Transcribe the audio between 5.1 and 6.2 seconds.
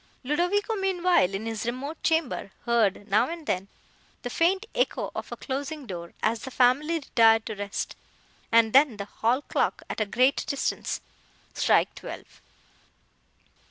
of a closing door,